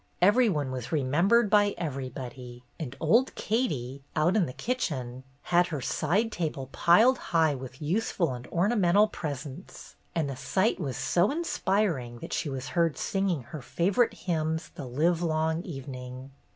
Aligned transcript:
Every 0.19 0.49
one 0.49 0.71
was 0.71 0.91
remembered 0.91 1.47
by 1.47 1.75
everybody, 1.77 2.63
and 2.79 2.97
old 2.99 3.35
Katie, 3.35 4.01
out 4.15 4.35
in 4.35 4.47
the 4.47 4.51
kitchen, 4.53 5.23
had 5.43 5.67
her 5.67 5.79
side 5.79 6.31
table 6.31 6.69
piled 6.71 7.19
high 7.19 7.53
with 7.53 7.83
useful 7.83 8.33
and 8.33 8.47
ornamental 8.47 9.07
presents, 9.07 9.95
and 10.15 10.27
the 10.27 10.35
sight 10.35 10.79
was 10.79 10.97
so 10.97 11.29
inspiring 11.29 12.17
that 12.17 12.33
she 12.33 12.49
was 12.49 12.69
heard 12.69 12.97
singing 12.97 13.43
her 13.43 13.61
favorite 13.61 14.15
hymns 14.15 14.69
the 14.73 14.87
livelong 14.87 15.61
evening. 15.61 16.31